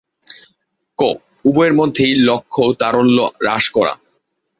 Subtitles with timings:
[0.99, 1.01] ক.
[1.45, 1.73] উভয়ের
[2.21, 3.93] লক্ষ্য তারল্য হ্রাস করা